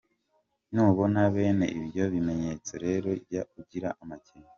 [0.73, 4.49] Nubona bene ibyo bimenyetso rero jya ugira amakenga.